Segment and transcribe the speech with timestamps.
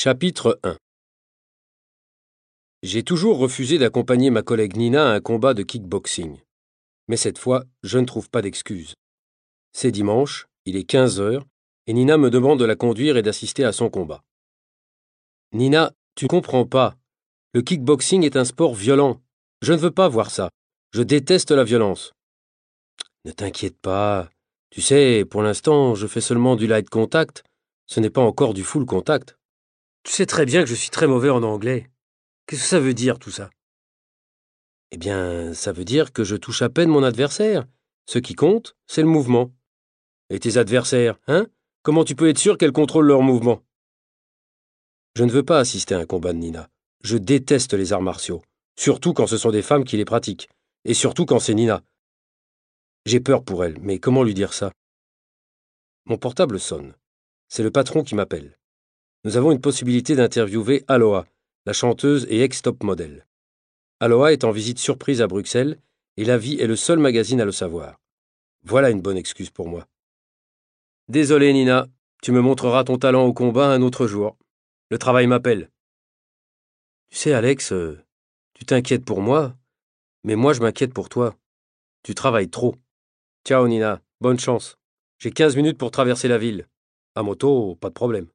[0.00, 0.76] Chapitre 1
[2.84, 6.38] J'ai toujours refusé d'accompagner ma collègue Nina à un combat de kickboxing.
[7.08, 8.94] Mais cette fois, je ne trouve pas d'excuse.
[9.72, 11.44] C'est dimanche, il est 15 heures,
[11.88, 14.22] et Nina me demande de la conduire et d'assister à son combat.
[15.50, 16.94] Nina, tu comprends pas.
[17.52, 19.20] Le kickboxing est un sport violent.
[19.62, 20.48] Je ne veux pas voir ça.
[20.92, 22.12] Je déteste la violence.
[23.24, 24.30] Ne t'inquiète pas.
[24.70, 27.42] Tu sais, pour l'instant, je fais seulement du light contact.
[27.86, 29.37] Ce n'est pas encore du full contact.
[30.04, 31.90] Tu sais très bien que je suis très mauvais en anglais.
[32.46, 33.50] Qu'est-ce que ça veut dire tout ça?
[34.90, 37.66] Eh bien, ça veut dire que je touche à peine mon adversaire.
[38.06, 39.52] Ce qui compte, c'est le mouvement.
[40.30, 41.46] Et tes adversaires, hein?
[41.82, 43.62] Comment tu peux être sûr qu'elles contrôlent leur mouvement
[45.14, 46.68] Je ne veux pas assister à un combat de Nina.
[47.02, 48.42] Je déteste les arts martiaux,
[48.76, 50.48] surtout quand ce sont des femmes qui les pratiquent,
[50.84, 51.82] et surtout quand c'est Nina.
[53.06, 54.72] J'ai peur pour elle, mais comment lui dire ça?
[56.06, 56.94] Mon portable sonne.
[57.48, 58.57] C'est le patron qui m'appelle
[59.28, 61.26] nous avons une possibilité d'interviewer Aloha,
[61.66, 63.26] la chanteuse et ex-top modèle.
[64.00, 65.78] Aloha est en visite surprise à Bruxelles
[66.16, 68.00] et La Vie est le seul magazine à le savoir.
[68.62, 69.86] Voilà une bonne excuse pour moi.
[71.08, 71.88] Désolé Nina,
[72.22, 74.38] tu me montreras ton talent au combat un autre jour.
[74.88, 75.68] Le travail m'appelle.
[77.10, 78.02] Tu sais Alex, euh,
[78.54, 79.54] tu t'inquiètes pour moi,
[80.24, 81.36] mais moi je m'inquiète pour toi.
[82.02, 82.76] Tu travailles trop.
[83.46, 84.78] Ciao Nina, bonne chance.
[85.18, 86.66] J'ai 15 minutes pour traverser la ville.
[87.14, 88.28] À moto, pas de problème.